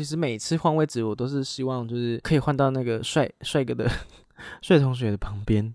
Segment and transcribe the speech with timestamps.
[0.00, 3.86] 其实每次换位置，我都是希望就是可以换到那个帅帅哥的
[4.62, 5.74] 帅同学的旁边。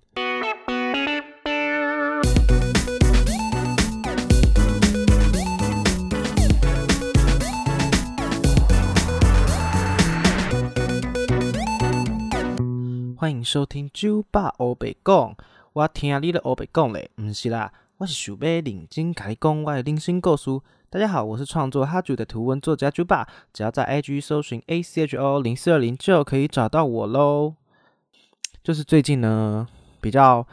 [13.16, 15.38] 欢迎收听酒吧欧北讲，
[15.73, 20.50] 我听你的欧北讲嘞，唔是啦，我是想要认真甲你讲我的人生故事。
[20.96, 27.54] 大家好，我是创作哈主的图文作家酒吧，只要在 IG 搜寻 A C H O 零四二零就可以找到我喽。
[28.64, 29.68] 就是最近呢，
[30.00, 30.47] 比较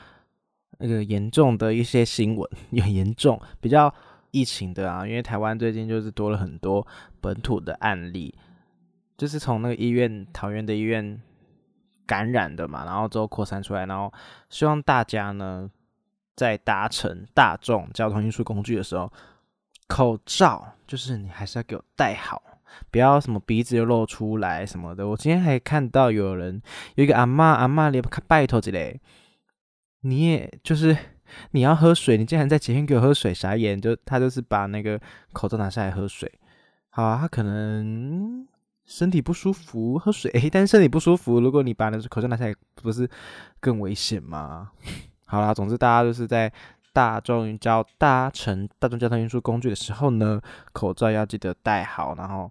[0.79, 3.95] 那个严重的一些新闻， 有严重比较
[4.33, 6.85] 疫情的啊，因为台湾最近就是多了很多
[7.21, 8.35] 本土的案例，
[9.17, 11.23] 就是从那个医院桃园的医院。
[12.05, 14.13] 感染的嘛，然后之后扩散出来，然后
[14.51, 15.71] 希望大家呢，
[16.35, 19.11] 在搭乘大众交通运输工具的时候，
[19.93, 22.43] 口罩就是你还是要给我戴好，
[22.91, 25.07] 不要什么鼻子又露出来什么的。
[25.07, 26.63] 我今天还看到有人
[26.95, 28.99] 有一个阿妈，阿妈连拜托之类，
[30.01, 30.97] 你也就是
[31.51, 33.79] 你要喝水，你竟然在前面给我喝水，傻眼！
[33.79, 34.99] 就他就是把那个
[35.33, 36.33] 口罩拿下来喝水，
[36.89, 38.47] 好啊，他可能。
[38.85, 40.29] 身体不舒服，喝水。
[40.51, 43.09] 但是身体不舒服，如果你把那口罩拿下来，不是
[43.61, 44.73] 更危险吗？
[45.25, 46.53] 好啦，总之大家就是在
[46.93, 50.41] 大众交搭乘大众交通运输工具的时候呢，
[50.73, 52.51] 口罩要记得戴好，然后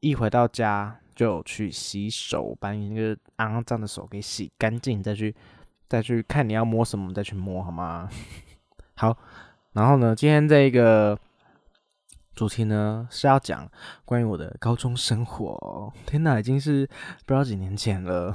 [0.00, 5.34] 一回到家就去洗手，把你那个肮脏的手给洗干净，再去
[5.88, 8.08] 再去看你要摸什么，再去摸好吗？
[8.96, 9.16] 好，
[9.72, 11.18] 然后呢，今天这个。
[12.34, 13.66] 主题呢是要讲
[14.04, 15.90] 关于我的高中生活。
[16.04, 16.86] 天哪，已经是
[17.24, 18.30] 不知道几年前了。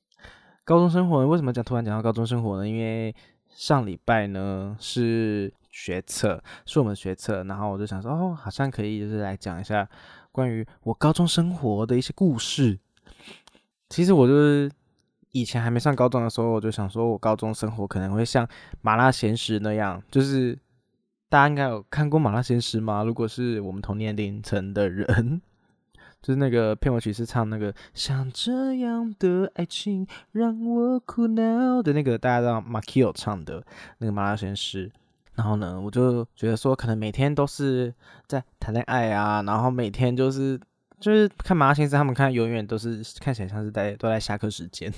[0.64, 2.66] 高中生活为什么讲突然讲到高中生活呢？
[2.66, 3.14] 因为
[3.54, 9.88] 上礼拜呢是学测，是我们学测，然后我就想说，哦，好像可以就是来讲一下
[10.30, 12.78] 关于我高中生活的一些故事。
[13.88, 14.70] 其实我就是
[15.30, 18.46] 以前还没上高中的时候，我就想说我高中生活可能会像
[18.82, 20.58] 麻辣鲜师那样，就是。
[21.30, 23.02] 大家应该有看过《马拉先师》吗？
[23.02, 25.42] 如果是我们同年龄层的人，
[26.24, 33.62] 就是那个片尾曲是唱那个像这样的爱情让我苦恼的那个，大家知道马 k i o 唱的
[33.98, 34.88] 那个《马拉先师》。
[35.34, 37.92] 然后呢，我就觉得说，可能每天都是
[38.26, 40.58] 在谈恋爱啊，然后每天就是
[40.98, 44.90] 就是看《马拉先师》，他们看永远都是看起来像是在都在下课时间。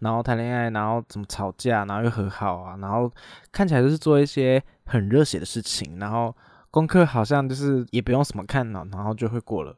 [0.00, 3.10] 然后谈恋爱，然后怎么吵架，然后又和好啊，然后
[3.50, 6.36] 看起来就是做一些很热血的事情，然后
[6.70, 9.74] 功课好像就是也不用什么看了，然后就会过了。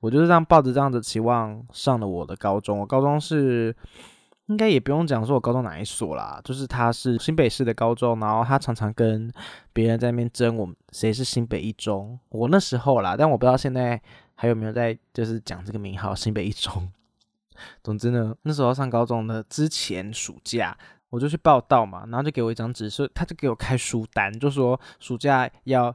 [0.00, 2.78] 我就是这样抱着这样的期望上了我的高中。
[2.80, 3.74] 我高中是
[4.46, 9.30] 应该也不用讲说我高中哪一所啦，就是他是新北市的高中，然后他常常跟
[9.72, 12.18] 别人在那边争我们谁是新北一中。
[12.30, 14.00] 我那时候啦，但我不知道现在
[14.34, 16.90] 还有没有在就是讲这个名号新北一中。
[17.84, 20.76] 总之呢，那时候上高中的之前暑假，
[21.10, 25.94] 我就去报道嘛，然后就给我一张纸，是他就给我开书单，就说暑假要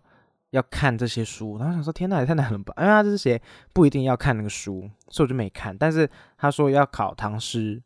[0.51, 3.41] 要看这些书，然后想说天哪，也太难了吧，因为他这些
[3.73, 5.77] 不一定要看那个书，所以我就没看。
[5.77, 7.81] 但是他说要考唐诗，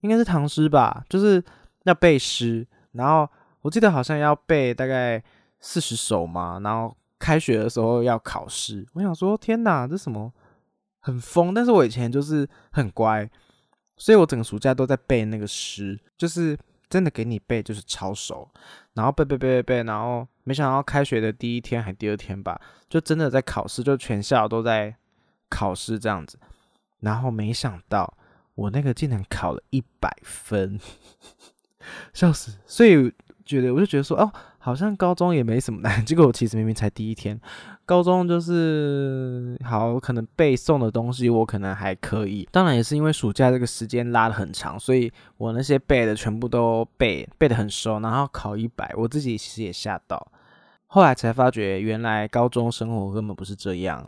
[0.00, 1.42] 应该是唐诗吧，就是
[1.84, 3.28] 要背诗，然后
[3.62, 5.22] 我记得好像要背大概
[5.60, 10.32] 四十首嘛，然后开学的时候要考试，我想说天哪，这什么？
[11.00, 13.26] 很疯，但是我以前就是很乖，
[13.96, 18.48] 所以我整个暑假都在背那个诗，就是真的给你背，就是抄熟，
[18.94, 24.94] 然后背背背背背，然后没想到开学的第一天还第二天吧，就真的在考试，就全校都在
[25.48, 26.38] 考试这样子，
[27.00, 28.16] 然后没想到
[28.54, 30.80] 我那个竟然考了一百分，
[32.12, 32.58] 笑死！
[32.66, 33.12] 所以
[33.44, 34.32] 觉得我就觉得说哦。
[34.60, 37.40] 好像高中也没什么难， 结果我其实明明才第一天。
[37.86, 50.26] 高中就是好，可能背诵的东西我可能还可以，当然也是因为暑假这个时间拉的很长，所以我那些背的全部都背背的很熟，然后考一百，我自己其实也吓到。
[50.88, 54.06] 后来才发觉，原来高中生活根本不是这样。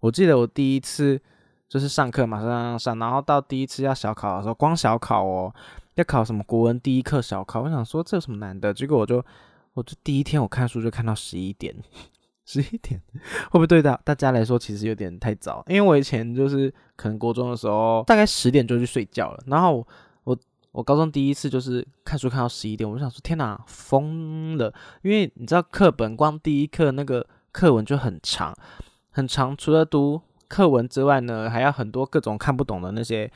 [0.00, 1.20] 我记得我第一次
[1.68, 5.54] 就是上课马上上，然后到第一次要小考的时候，光小考哦，
[5.94, 9.24] 要考什么国文第一课小考，我想说这有什么难的，结果我就。
[9.74, 11.74] 我这第一天我看书就看到十一点，
[12.44, 15.64] 十一点会不会对大大家来说其实有点太早？
[15.68, 19.86] 因为我以前就是可能国中的时候大概十点就去睡觉了，然后
[20.24, 20.36] 我
[20.72, 24.72] 我高中第一次就是看书看到十一点，我就想说天哪，疯了！
[25.02, 28.56] 因为你知道课本光第一课那个课文就很长
[29.10, 33.30] 很长，除了读课文之外呢，还要很多各种看不懂的那些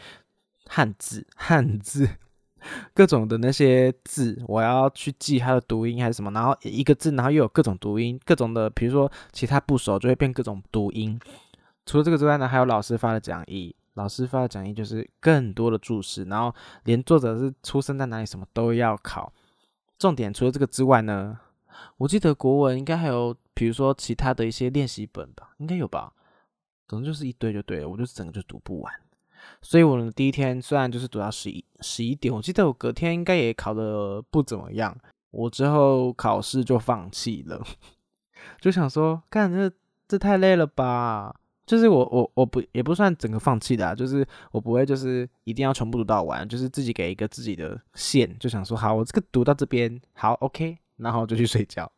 [0.67, 2.09] 汉字汉字。
[2.93, 11.19] 各种的那些字，我要去记它的读音还是什么，然后一个字，然后又有各种读音，各种的，比如说其他部首就会变各种读音，
[11.87, 13.75] 除了这个之外呢，还有老师发的讲义。
[13.95, 16.53] 老师发的讲义就是更多的注释，然后
[16.83, 19.33] 连作者是出生在哪里什么都要考。
[19.97, 21.39] 重点除了这个之外呢，
[21.99, 26.13] 我记得国文应该还有，比如说其他的一些练习本吧，应该有吧。
[26.89, 28.93] 总之就是一堆就对了，我就整个就读不完。
[29.63, 34.97] 所以我的第一天虽然就是读到十一十一点，我记得我隔天应该也考的不怎么样。
[35.31, 37.61] 我之后考试就放弃了，
[38.61, 39.71] 就想说，干这
[40.07, 41.35] 这太累了吧。
[41.67, 51.91] 就是我我我不也不算整个放弃的啊，就是我不会就是一定要全部读到完，就是自己给一个自己的线，就想说好，我这个读到这边好 OK，然后就去睡觉，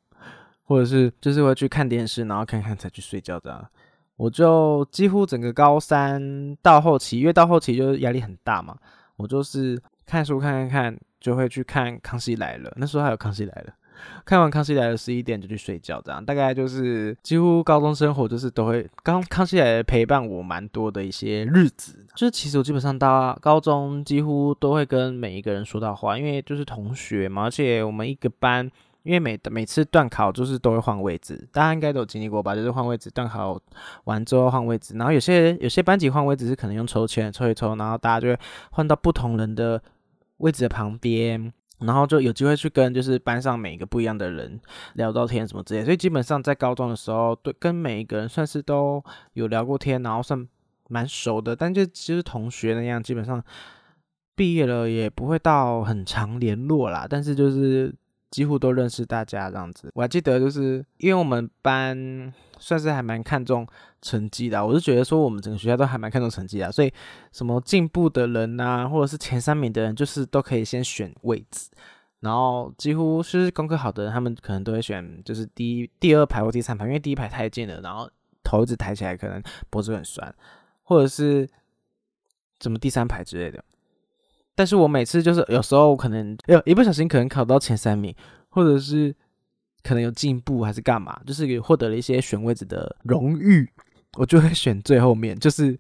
[0.62, 3.68] 或者是就是会去看电视，然后看看才去睡觉的。
[4.16, 8.76] 我就几乎整个高三到后期，因为到后期就是压力很大嘛，
[9.16, 13.70] 我就是看书看看看，就会去看《康熙来了》，那时候还有《康熙来了》。
[14.26, 22.04] 看完《康熙来了》十一点就去睡觉，这样大概就是几乎高中生活就是都会刚《康熙来了》陪伴我蛮多的一些日子。
[22.14, 28.70] 就是其实我基本上到高中几乎都会跟每一个人说到话，因为就是同学嘛，而且我们一个班，
[29.06, 32.54] 因为每每次段考就是都会换位置，大家应该都有经历过吧？
[32.54, 33.58] 就是换位置，段考
[34.04, 38.38] 完之后换位置，然后有些有些班级换位置是可能用抽签抽一抽，然后大家就会
[38.72, 39.80] 换到不同人的
[40.38, 41.52] 位置的旁边。
[41.78, 44.58] 然后就有机会去跟就是班上每一个不一样的人
[44.94, 49.04] 聊到天什么之类，所以基本上在高中的时候，对跟每一个人算是都
[49.34, 50.48] 有聊过天，然后算
[50.88, 51.54] 蛮熟的。
[51.54, 53.44] 但就其实同学那样，基本上
[54.34, 57.06] 毕业了也不会到很长联络啦。
[57.06, 57.94] 但是就是
[58.36, 59.90] 几乎都认识大家这样子。
[59.94, 62.34] 我还记得就是因为我们班。
[62.58, 63.66] 算是还蛮看重
[64.00, 66.90] 成绩的，我是觉得说我们整个学校都还蛮看重成绩的，所以
[67.30, 71.68] 什么进步的人呐，或者是前三名的人，就是都可以先选位置，
[72.20, 78.10] 然后几乎就是功课好的人，他们可能都会选就是第一、第二排或第三排，因为第一排太近了，然后
[78.42, 80.34] 头一直抬起来，可能脖子很酸，
[80.82, 81.46] 或者是
[82.58, 83.62] 怎么第三排之类的。
[84.56, 88.12] 但是我每次就是有时候可能有一不小心可能考到前三名，
[88.48, 89.14] 或者是。
[89.82, 93.70] 可能有进步还是干嘛，就是获得了一些选位置的荣誉，
[94.18, 95.78] 我就会选最后面，就是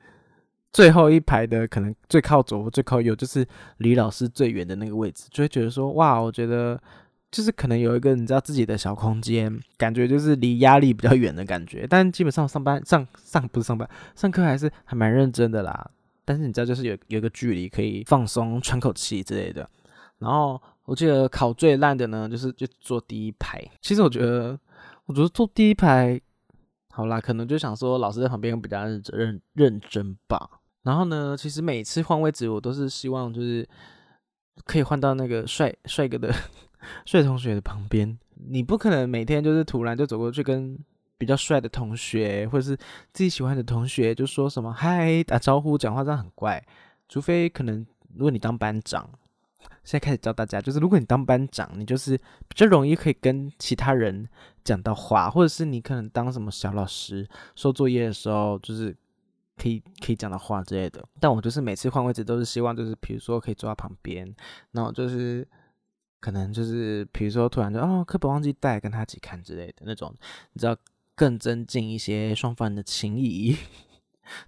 [0.72, 3.44] 最后一排的，可能最靠左或、最靠右，就是
[3.78, 6.80] 离老师最远的那个位置，就会觉得说，哇，我觉得
[7.32, 11.84] 就是可能有一个你知道自己的小空间，感觉就是离压力比较远的感觉。
[11.90, 15.90] 但基本上上班上上不是上班，上课还是还蛮认真的啦。
[16.26, 19.66] 但是你知道，就是有有一个距离可以放松、喘口气之类的，
[20.18, 20.60] 然后。
[20.86, 23.60] 我记得考最烂的呢，就是就坐第一排。
[23.80, 24.56] 其实我觉得，
[25.06, 26.20] 我觉得坐第一排，
[26.92, 30.48] 好啦，可能就想说老师在旁边比较认认认真吧。
[30.84, 33.68] 然后呢，其实每次换位置，我都是希望就是
[34.64, 36.32] 可以换到那个帅帅哥的
[37.04, 38.16] 帅同学的旁边。
[38.48, 40.78] 你不可能每天就是突然就走过去跟
[41.18, 42.76] 比较帅的同学，或者是
[43.12, 46.64] 自己喜欢的同学，就说什么嗨打招呼讲话，这样很怪。
[47.08, 49.08] 除非可能如果你当班长。
[49.82, 54.28] 现在开始教大家，就是如果你当班长，你就是比较容易可以跟其他人
[54.64, 58.96] 讲到话，或者是你可能当什么小老师收作业的时候，就是
[59.56, 61.06] 可以可以讲到话之类的。
[61.20, 64.34] 但我就是每次换位置都是希望，就是比如说可以坐在旁边，
[64.72, 65.46] 然后就是
[66.18, 70.12] 可能就是比如说突然就哦课本忘记带，跟他一起看之类的那种，
[70.52, 70.76] 你知道
[71.16, 73.56] 更增进一些双方的情谊。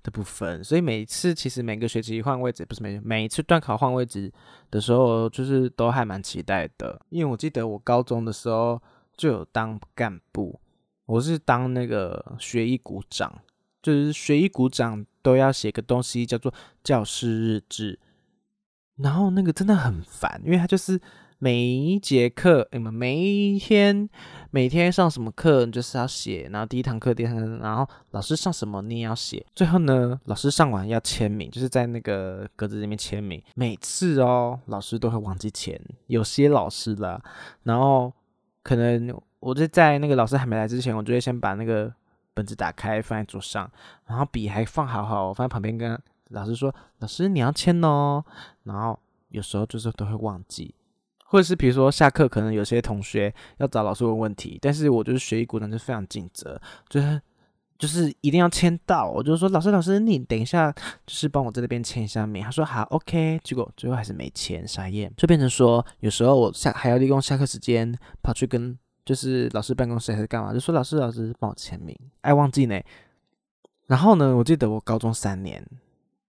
[0.03, 4.28] 的部分，所以每次其实每个学期换位置，不是每每一次段考换位置
[4.73, 7.00] 的时候，就是都还蛮期待的。
[7.11, 8.83] 因为我记得我高中的时候
[9.16, 10.59] 就有当干部，
[11.07, 13.33] 我是当那个学艺股长，
[13.81, 16.52] 就是学艺股长都要写个东西叫做
[16.83, 18.00] 教师日志，
[18.97, 21.00] 然后那个真的很烦，因为他就是。
[21.40, 24.11] 每一节课，你们每一天
[24.50, 26.49] 每天上什么课，你就是要写。
[26.50, 29.47] 然后第一堂课、第二堂，然后老师上什么你也要写。
[29.54, 33.40] 最后呢，老师上完要签名，就是在那个格子里面签名。
[33.54, 37.23] 每次哦，老师都会忘记签，有些老师啦。
[37.62, 38.12] 然后
[38.64, 41.95] 可能我就在那个老师还没来之前，我就会先把那个
[42.35, 43.71] 本子打开放在桌上，
[44.07, 45.97] 然后笔还放好好，放在旁边跟
[46.30, 48.25] 老师说：“老师你要签哦。”
[48.64, 50.75] 然后有时候就是都会忘记。
[51.30, 56.58] 或者是比如说下课，可能有些同学要找老师问问题，但是我就是学艺股长，就非常尽责，
[56.88, 57.20] 就是
[57.78, 59.11] 就是一定要签到。
[59.11, 62.42] 我就说老师老师，你等一下就是帮我在那边签一下名。
[62.42, 63.38] 他说好，OK。
[63.44, 65.12] 结果最后还是没签，傻眼。
[65.18, 72.80] 就变成说有时候我下还要利用下课时间跑去跟就是老师办公室还是干嘛，就说老师老师帮我签名，爱忘记呢。
[73.87, 75.62] 然后呢，我记得我高中三年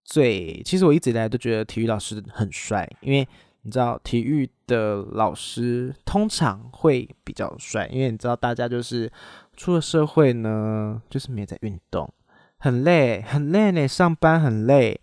[0.04, 3.26] 最，其实我一直以来都觉得体育老师很帅，因为。
[3.64, 9.12] 你知道体育的老师通常会比较帅，因为你知道大家就是
[9.58, 12.12] 出了社会呢，就是没在运动，
[12.58, 15.00] 很累，很累呢，上班很累。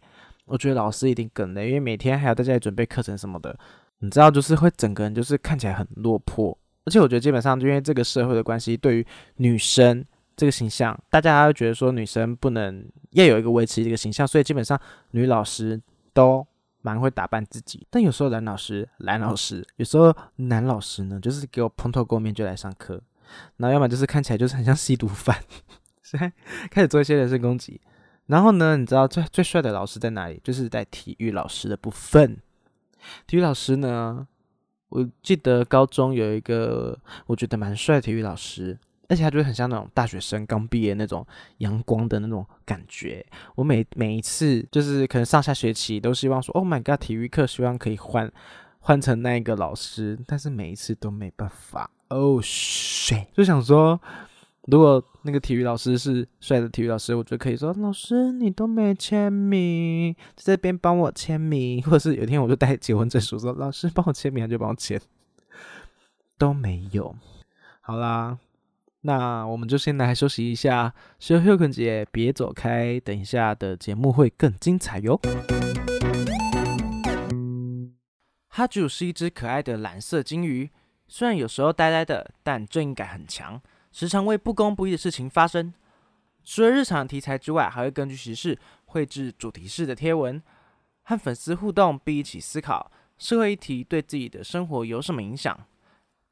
[0.46, 3.58] 我觉得老师一定更累，因为每天还要在家里准备课程什么的，
[3.98, 6.56] 你知道，就是会整个人就是看起来很落魄。
[6.84, 10.04] 而且我觉得基本上，因为这个社会的关系，对于女生
[10.36, 15.80] 这个形象，大家会觉得说女生不能要有一个维持一个形象，所以基本上女老师
[16.14, 16.46] 都
[16.86, 17.84] 蛮会打扮自己。
[17.90, 23.02] 但有时候男老师，男老师，有时候男老师呢，就是给我蓬头垢面就来上课，
[23.56, 25.36] 然后要么就是看起来就是很像吸毒犯，
[26.04, 26.32] 现在
[26.70, 27.80] 开始做一些人身攻击。
[28.26, 30.40] 然后呢，你知道最最帅的老师在哪里？
[30.44, 32.36] 就是在体育老师的部分。
[33.26, 34.26] 体育老师呢，
[34.88, 41.26] 我记得高中有一个我觉得蛮帅的体育老师，而且他就很像那种大学生刚毕业那种
[41.58, 43.24] 阳光的那种感觉。
[43.54, 48.30] 我每每一次就是可能上下学期都希望说，Oh my god，体育课希望可以换
[48.80, 51.90] 换成那一个老师，但是每一次都没办法。
[52.08, 54.00] Oh shit，就想说。
[54.68, 65.00] 如果那个体育老师是帅的体育老师，我就可以说：“老师，你都没签名，在这边帮我签名。”或者是有一天我就带结婚证书说：“老师帮我签名，他就帮我签。”
[66.36, 67.14] 都没有。
[67.80, 68.36] 好啦，
[69.06, 70.92] 那我们就先来休息一下。
[71.20, 75.16] 休休坤姐，别走开，等一下的节目会更精彩哟。
[78.48, 80.68] 哈啾是一只可爱的蓝色金鱼，
[81.06, 83.62] 虽然有时候呆呆的，但正义感很强。
[83.92, 85.72] 时常为不公不义的事情发生。
[86.42, 90.42] 除了日常题材之外，还会根据时事绘制主题式的贴文，
[91.04, 95.56] 和粉丝互动，并一起思考社会议题对自己的生活有什么影响。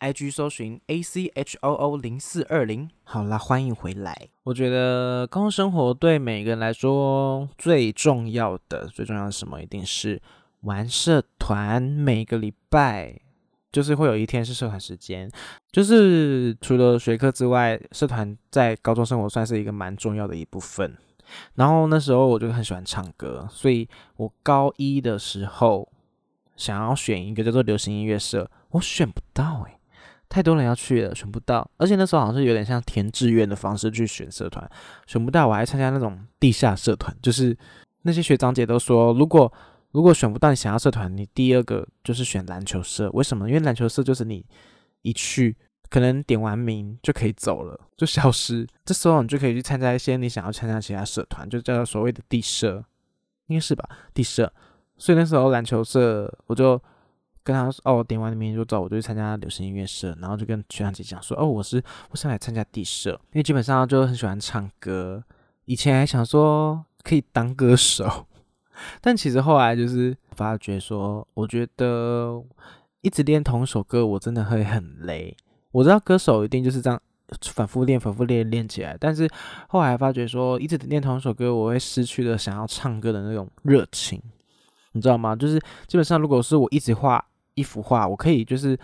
[0.04, 2.90] IG 搜寻 A C H O O 零四二零。
[3.04, 4.28] 好啦，欢迎回来。
[4.42, 10.20] 我觉得高中生活对每个人来说最重要的、最重要的什么，一定是
[10.60, 11.82] 玩社团。
[11.82, 13.18] 每个礼拜。
[13.72, 15.28] 就是会有一天是社团时间，
[15.72, 20.96] 就是除了学科之外，社团在高中生活算是一个蛮重要的一部分。
[21.54, 25.90] 然后那时候我就很喜欢唱歌，所以我高一的时候
[26.54, 29.76] 想要选一个叫做流行音乐社，我选不到诶，
[30.28, 31.70] 太多人要去了，选不到。
[31.76, 34.68] 而且那时候好像是有点像填志愿的方式去选社团，
[35.06, 37.56] 选不到我还参加那种地下社团，就是
[38.02, 39.52] 那些学长姐都说如果。
[39.94, 43.08] 如果选不到你想要社团，你第二个就是选篮球社。
[43.12, 43.46] 为什么？
[43.46, 44.44] 因为篮球社就是你
[45.02, 45.56] 一去，
[45.88, 48.66] 可能点完名就可以走了，就消失。
[48.84, 52.84] 这时候你就可以去参加一些你想要参加其他社团，就叫做所谓的地社，
[53.46, 53.88] 应该是吧？
[54.12, 54.52] 地社。
[54.98, 56.82] 所以那时候篮球社，我就
[57.44, 65.22] 跟他说：“哦，点完名就走，我就去参加流行音乐社。”然后就跟学长姐讲说：“哦，我是我想来参加地社，因为基本上就很喜欢唱歌，
[65.66, 68.26] 以前还想说可以当歌手。
[69.00, 72.42] ”但其实后来就是发觉说，我觉得
[73.02, 75.36] 一直练同一首歌，我真的会很累。
[75.70, 77.00] 我知道歌手一定就是这样
[77.52, 79.28] 反复练、反复练练起来，但是
[79.68, 84.20] 后来发觉说，一直练同一首歌，我会失去了想要唱歌的那种热情，
[84.92, 85.36] 你知道吗？
[85.36, 87.24] 就是基本上，如果是我一直画
[87.54, 88.78] 一幅画，我可以就是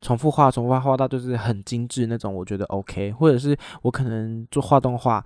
[0.00, 3.12] 重复画、重复画，画到就是很精致那种，我觉得 OK。
[3.12, 5.24] 或者是我可能做画动画。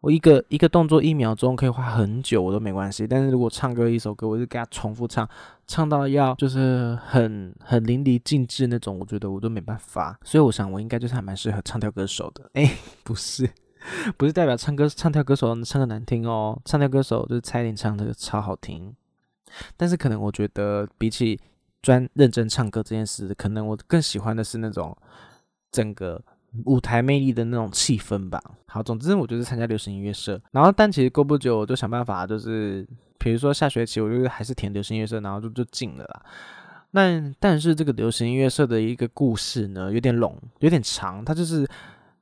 [0.00, 3.06] 我一个一个动作一秒钟可以画很久，我都没关系。
[3.08, 5.28] 但是如果唱歌一首歌，我就给他重复唱，
[5.66, 10.16] 唱到要就是很很淋漓尽致那种，我觉得我都没办法。
[10.22, 12.48] 所以我想我应该就是还蛮适合唱跳歌手的。
[12.52, 12.70] 哎，
[13.02, 13.50] 不是，
[14.16, 16.56] 不是代表唱歌唱跳歌手唱歌难听哦。
[16.64, 18.94] 唱跳歌手就是蔡依林唱的超好听，
[19.76, 21.40] 但是可能我觉得比起
[21.86, 24.96] 专认真唱歌这件事，可能我更喜欢的是那种
[25.70, 26.20] 整个。
[26.64, 28.42] 舞台魅力的那种气氛吧。
[28.66, 32.86] 好，总之我就是参加流行音乐社，然后但其实过不久我就想办法，就是
[33.18, 36.22] 比如说下学期我就还是填流行音乐社，然后就就进了啦。
[36.92, 41.68] 那但是这个流行音乐社的一个故事呢，有点拢，有点长，它就是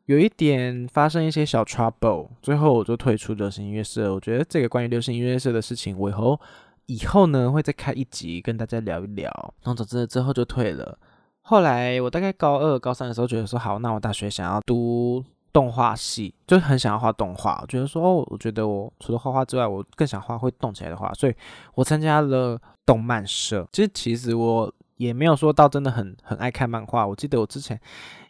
[0.06, 4.12] 有一点发生一些小 trouble，最后我就退出流行音乐社。
[4.12, 6.40] 我觉得这个关于流行音乐社的事情，我以后
[6.86, 9.30] 以后呢会再开一集跟大家聊一聊。
[9.62, 10.98] 然后总之之后就退了。
[11.42, 15.22] 后来我大概高二、高三的时候，觉得说好，那我大学想要读
[15.52, 17.58] 动画系，就很想要画动画。
[17.60, 21.34] 我觉得说，哦，我觉得我除了画画之外，我更想画会动起来的画，所以
[21.74, 23.68] 我参加了动漫社。
[23.72, 27.06] 其实，其实我也没有说到真的很很爱看漫画。
[27.06, 27.78] 我记得我之前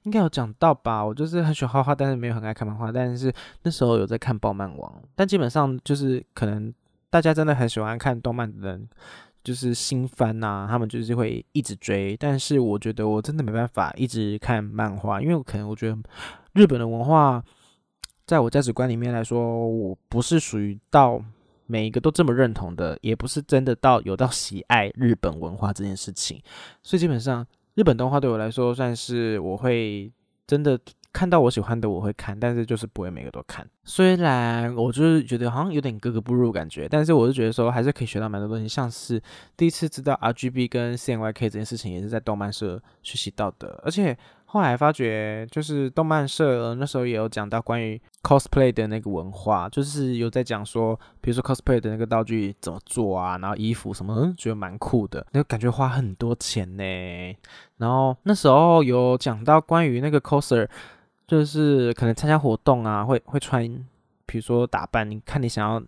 [0.02, 2.90] 应该有讲到吧，我就是很喜欢画画，但是没有很爱看漫画。
[2.90, 3.32] 但是
[3.62, 6.74] 那时候有在看《爆漫王》，但基本上就是可能
[7.14, 8.88] 大家真的很喜欢看动漫的人。
[9.44, 15.98] 就是新番呐，他们就是会一直追，但是我觉得我真的没办法一直看漫画，因为可能我觉得
[16.54, 17.44] 日本的文化，
[18.26, 21.22] 在我价值观里面来说，我不是属于到
[21.66, 26.40] 每一个都这么认同的，也不是真的到有到喜爱日本文化这件事情，
[26.82, 30.10] 所以基本上日本动画对我来说算是我会
[30.46, 30.80] 真的
[31.14, 33.64] 看到我喜欢的我会看，但是就是不会每个都看。
[33.84, 38.66] 虽然我就是觉得好像有点格格不入感觉，但是我是觉得说还是可以学到蛮多东西。
[38.66, 39.22] 像是
[39.56, 43.80] 第一次知道 RGB 跟 CMYK 这件事情，也是在动漫社学习到的。
[43.84, 56.84] 而且后来发觉，就是动漫社那时候也有讲到关于 cosplay 的那个文化，就是有在讲说，比如说 cosplay 的那个道具怎么做啊，然后衣服什么，觉得蛮酷的，那个感觉花很多钱呢。
[57.76, 60.68] 然后那时候有讲到关于那个 coser。
[61.34, 63.62] 就是可能参加活动啊，会会穿，
[64.24, 65.82] 比如说打扮，你看你想要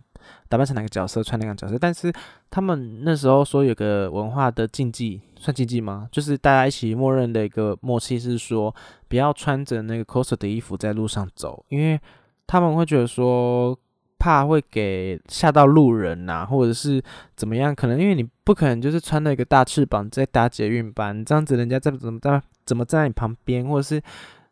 [0.49, 1.77] 打扮成哪个角色，穿哪个角色。
[1.79, 2.11] 但是
[2.49, 6.09] 他们那时候说有个文化的禁忌，算禁忌吗？
[6.11, 8.73] 就是大家一起默认的一个默契是说，
[9.07, 11.97] 不要穿着那个 coser 的衣服在路上走，因为
[12.45, 13.77] 他们会觉得说，
[14.19, 17.01] 怕会给吓到路人呐，或者是
[17.37, 17.73] 怎么样？
[17.73, 24.01] 可能因为你不可能就是穿了一个大翅膀在搭捷运班，这样子人家在怎么在怎么站在你旁边，或者是。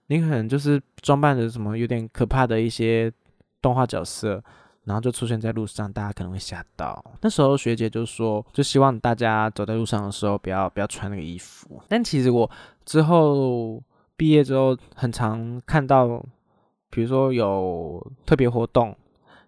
[0.08, 3.12] 你可能就是装扮的什么有点可怕的一些
[3.62, 4.44] 动画角色，
[4.84, 7.04] 然后就出现在路上，大家可能会吓到。
[7.22, 11.82] 那时候学姐就说，就希望大家走在路上的时候不要不要穿那个衣服。
[11.88, 12.50] 但其实我
[12.86, 13.82] 之后
[14.16, 16.24] 毕业之后，很常看到，
[16.90, 18.96] 比如说有特别活动。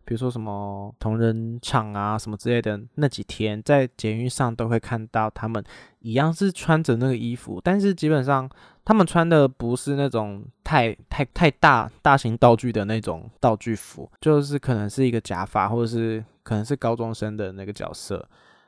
[0.07, 5.61] 比如说什么同人场啊什么之类的，那几天在捷运上都会看到他们
[5.99, 8.49] 一样是穿着那个衣服，但是基本上
[8.85, 18.25] 他们穿的不是那种太太太大大型道具的那种道具服，就是可能是一个假发，或者是可能是高中生的那个角色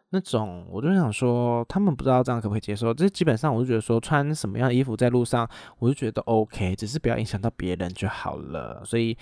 [0.09, 0.67] 那种。
[0.69, 2.93] 我就想说，他们不知道这样可不可以接受。
[2.93, 8.83] 这基本上我就觉得说，穿什么样的衣服在路上，我就觉得 OK，只是不要影响到别人就好了。
[8.83, 9.17] 所以。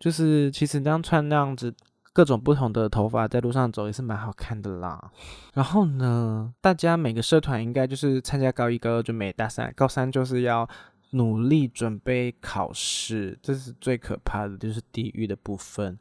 [0.00, 1.72] 就是其实那样穿那样子，
[2.14, 5.12] 各种不同的头发在路上走也是蛮好看的啦。
[5.52, 10.66] 然后呢，大家每个社团应该就是参加高一、高二就没大三，高三就是要
[11.10, 15.98] 努力准备考试，这是最可怕的，就是地狱的部分。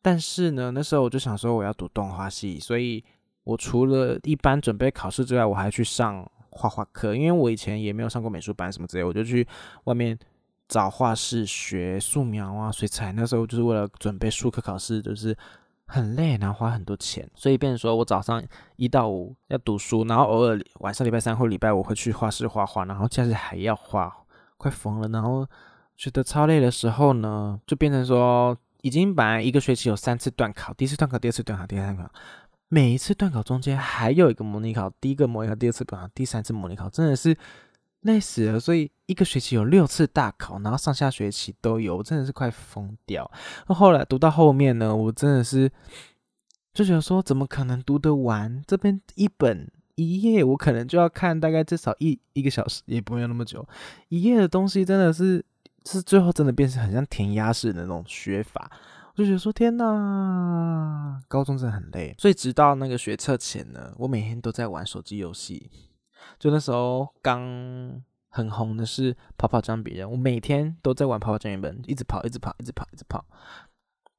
[0.00, 3.02] 但是呢，那时候我就想说我要读动画系，所以
[3.42, 9.44] 我除了一般准备考试之外，我还去上画画课，因为我以前也没有上过美术班什么之类，我就去
[9.84, 10.16] 外面。
[10.66, 15.36] 找画室学素描啊、水彩，那时候就是为了准备数科考试，就是
[15.86, 18.42] 很累，然后花很多钱，所以变成说我早上
[18.76, 24.10] 一到五要读书，然后偶尔晚上礼拜三或礼拜五会去画室画画，然后假日还要画，
[24.56, 25.08] 快疯了。
[25.08, 25.46] 然后
[25.96, 32.14] 觉得超累的时候呢，就变成说已经本来一个学期有三次段考，第一次段考、第二次段考、第三次段考，
[32.68, 37.36] 每一次段考中间还有一个模拟考，第一个模拟考、第二次段考、第三次模拟考，真的是。
[38.04, 43.30] 累死了，所以一个学期有六次大考，然后上下学期都有，我真的是快疯掉。
[43.66, 45.70] 那后来读到后面呢，我真的是
[46.72, 48.62] 就觉得说，怎么可能读得完？
[48.66, 53.66] 这边一本一页，我可能就要看大概至少一一个小时，也不用那么久。
[54.08, 55.44] 一页的东西真的是
[55.86, 58.70] 是最后真的变成很像填鸭式的那种学法，
[59.14, 62.14] 我就觉得说天哪，高中真的很累。
[62.18, 65.70] 所以直到那个学测前呢，我每天都在玩手机游戏。
[66.38, 73.24] 就那时候刚很红的是跑跑姜饼人，我每天都在玩跑跑姜饼人，一直跑，一直跑，一直跑，一直跑，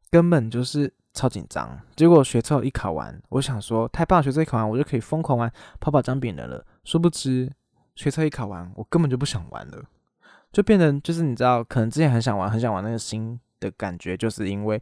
[0.10, 1.80] 根本就是超紧张。
[1.96, 6.66] 结果学测一考完，我想说太棒，学测一考完我就可以疯狂玩跑跑姜饼人了。
[6.84, 7.52] 殊不知
[7.96, 9.84] 学测一考完，我根本就不想玩了，
[10.52, 14.82] 就变成就是你知道，可能之前很想玩，很想玩那个新的感觉，就是因为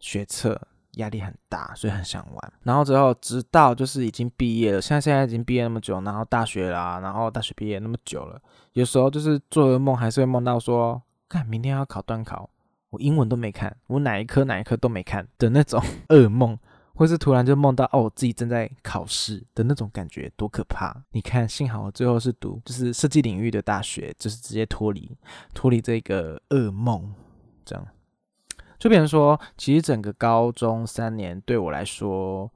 [0.00, 0.60] 学测。
[0.92, 2.52] 压力很大，所以很想玩。
[2.62, 8.40] 然后之后，直到就是已经毕业了，像现在已经毕业那么久，然后大学啦，然后大学毕业那么久了，
[8.74, 12.50] 有时候就是做噩梦，还是会梦到说，看明天要考段考，
[12.90, 16.58] 我英文都没看，我哪一科哪一科都没看的那种噩梦，
[16.94, 20.94] 或是突然就梦到哦，我自己正在考试的那种感觉，多可怕！
[21.12, 25.16] 你看，幸好我最后是读就是设计领域的大学，就是直接脱离
[25.54, 27.14] 脱离这个噩梦，
[27.64, 27.86] 这样。
[28.82, 32.50] 就比如说，其实整个高中三年对我来说，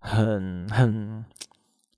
[0.00, 1.24] 很很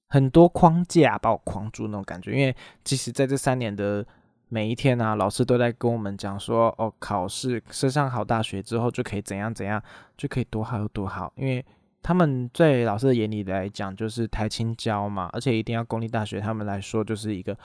[0.06, 2.30] 很多框架把我框住那种感觉。
[2.30, 4.06] 因为即使在这三年的
[4.48, 9.82] 每一天啊，老师都在跟我们讲说，哦，考试升上好大学之后就可以怎样怎样，
[10.16, 11.32] 就可以多好有多好。
[11.34, 11.66] 因为
[12.00, 17.58] 他们在老师的眼里来讲，就是台青教嘛，而且一定要公立大学，他们来说就是一个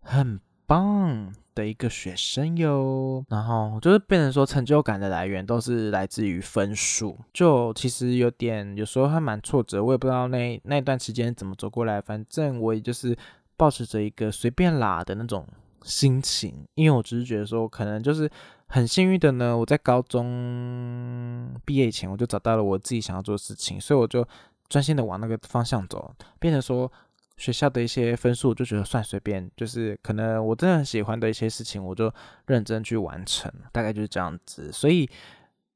[0.00, 1.32] 很棒。
[1.56, 13.16] 的一个学生哟，然后就是变成说成就感的来源都是来自于分数，就其实有点有时候还蛮挫折，我也不知道那那段时间怎么走过来，反正我也就是
[13.56, 15.44] 保持着一个随便啦的那种
[15.82, 18.30] 心情，因为我只是觉得说可能就是
[18.66, 24.22] 很幸运的呢，我在高中毕业以前我就找到了我自己想要做的事情，所以我就
[24.68, 26.92] 专心的往那个方向走，变成说。
[27.36, 32.10] 学校的一些分数，我就觉得算随便，就是可能我真的很喜欢的一些事情，我就
[32.46, 34.72] 认真去完成，大概就是这样子。
[34.72, 35.08] 所以，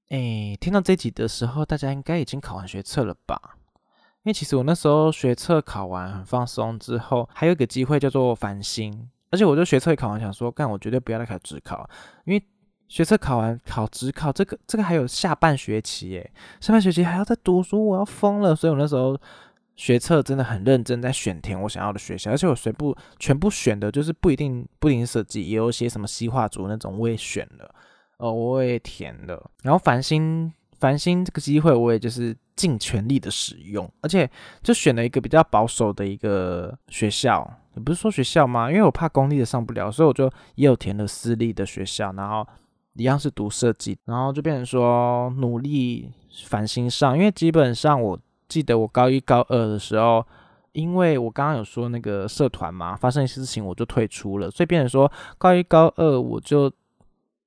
[0.08, 3.38] 诶，听到这集的时候，大家应该已经考完学测了吧？
[4.22, 11.88] 因为其实我那时候学测考完很放松之后，还有一个机会叫做繁星，而且我就学测考完想说，干我绝对不要再考职考，
[12.24, 12.42] 因为
[12.88, 18.56] 学测考完考职考，这个这个还有下半学期耶，下半学期还要再读书，我要疯了。
[18.56, 19.14] 所以我那时候。
[19.80, 27.74] 学测真的很认真，在选填我想要的学校，而且我全部全部选的就是不一定不一定设计，也有些什么西化组那种我也选了，
[28.18, 29.50] 呃，我也填了。
[29.62, 34.30] 然后繁星繁星这个机会我也就是尽全力的使用，而且
[34.62, 42.46] 就选了一个比较保守的一个学校，也不是说学校嘛，因为我怕公立的上不了，所以我就也有填了私立的学校，然后
[42.96, 46.12] 一样是读设计，然后就变成说努力
[46.44, 48.20] 繁星上，因为基本上我。
[48.50, 50.26] 记得我高一高二的时候，
[50.72, 56.70] 因为我刚刚有说那个社团嘛，发生一些事情我就退出了，所以变成说高一高二我就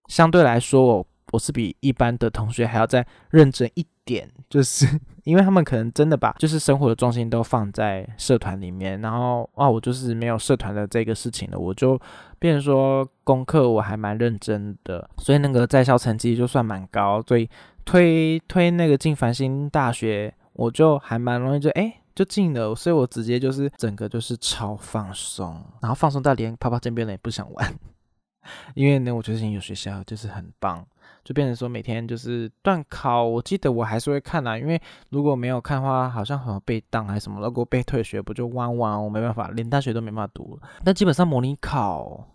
[0.07, 4.87] 相对来说我我是比一般的同学还要再认真一点，就是
[5.23, 11.99] 因为他们可能真的把就是生活的重心都放在社团里面，然后啊我就是没有社团的这个事情了，我就
[12.39, 17.49] 变成说功课我还蛮认真的，所以那个在校成绩就算蛮高，所以
[17.85, 20.33] 推推那个进繁星大学。
[20.53, 27.73] 我就还蛮容易就哎就进了，所以我直接就是整个就是超放松，然后放松到连泡泡这边人也不想玩，
[28.75, 30.85] 因为呢我觉得有学校就是很棒，
[31.23, 40.69] 就变成说每天就是断考，我记得我还是会看啊，因为如果没有看的话，好像好像被当还是什么，如果被退学不就弯弯，我没办法，连大学都没办法读了。
[40.83, 42.27] 但基本上模拟考，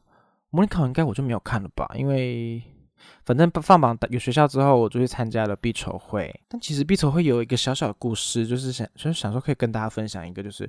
[0.51, 2.63] 模拟考应该我就没有看了吧，因为。
[3.25, 6.35] 反正放榜有学校之后，我就去参加了必筹会。
[6.49, 10.69] 但其实必筹会有一个小小的故事，就是想就是想说可以跟大家分享一个，就是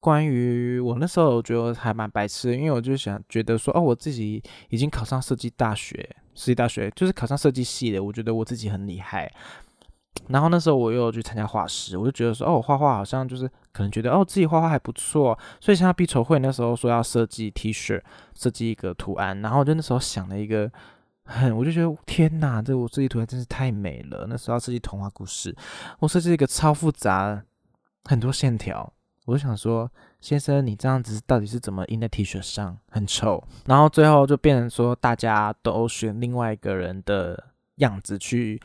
[0.00, 5.96] 关于我那时候我觉得还蛮白痴，因为我就想觉得说哦，我自己已经考上设计大学，
[6.34, 9.32] 设计大学就是考上设计系的，我觉得我自己很厉害。
[10.28, 18.00] 然后那时候我又去参加画室，我就觉得说哦，我画画好像就是可能觉得哦自己画画还不错，所以参加毕筹会那时候说要设计 T 恤，
[18.34, 20.70] 设计一个图案，然后就那时候想了一个。
[21.26, 24.26] 很，我就觉得天哪，这我设计图还真是太美了。
[24.28, 25.54] 那时候设计童话故事，
[25.98, 27.42] 我设计一个超复杂，
[28.04, 28.92] 很多线条。
[29.26, 32.78] 我就想说，先生，你这样子到底是怎么印在 T 恤上？
[32.90, 33.42] 很丑。
[33.66, 38.62] 然后最后就变成说，大家都选另外一个人的样子去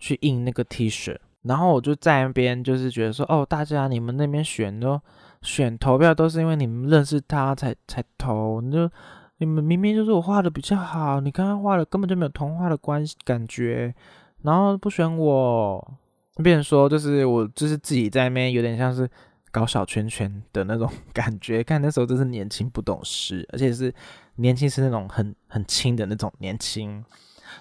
[0.00, 1.16] 去印那个 T 恤。
[1.42, 5.00] 然后我就在那边就是觉得说，哦，大家你们那边选都
[5.42, 8.90] 选投票都是因为你们认识他才才投，就。
[9.38, 13.94] 你们明明就是我画的比较好，你刚刚画的根本就没有童话的关系感觉，
[14.42, 15.98] 然后不选我，
[16.42, 19.08] 变成说就是我就是自己在那边有点像是
[19.50, 21.64] 搞小圈圈的那种感觉。
[21.64, 23.92] 看那时候真是年轻不懂事，而且是
[24.36, 27.04] 年轻是那种很很轻的那种年轻。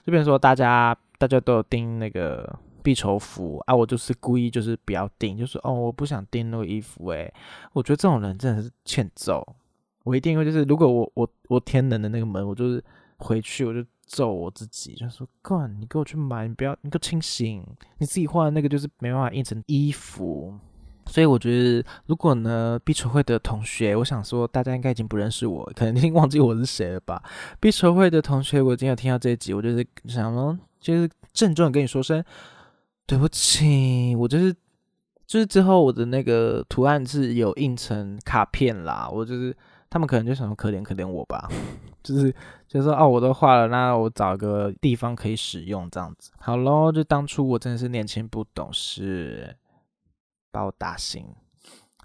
[0.05, 7.33] 就变成说大家大家都有订那个必筹服啊，我就是故意就是不要订，就是哦我不想订那个衣服诶，
[7.73, 9.55] 我觉得这种人真的是欠揍。
[10.03, 12.83] 我一定会，就是如果我我我天冷的那个门，我就是
[13.17, 17.65] 回去我就揍我自己，就说干你给我去买，你不要，你给我清醒，
[17.99, 20.53] 你自己画的那个就是没办法印成衣服。”
[21.05, 27.21] 所以我觉得，如果呢，必筹会的同学，我想说，大家应该已经不认识我，可能已经忘记我是谁了吧？
[27.59, 32.23] 必筹会的同学，我今天有听到这一集，我就是想说，就是郑重的跟你说声
[33.05, 34.53] 对不起，我就是
[35.27, 39.55] 就是之后我的那个图案是有印成卡片啦，我就是。
[39.93, 41.47] 他们可能就想说可怜可怜我吧，
[42.01, 42.31] 就是
[42.67, 46.31] 就是说哦，我都画了，那我找个地方可以使用这样子。
[46.39, 49.55] 好喽，就当初我真的是年轻不懂事，
[50.51, 51.27] 把我打醒。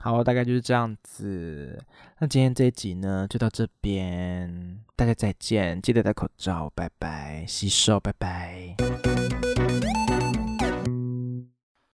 [0.01, 1.83] 好，大概就是这样子。
[2.19, 8.77] 那今天这一集呢，就到这边，大家再见，记得戴口罩，拜拜，洗手，拜拜。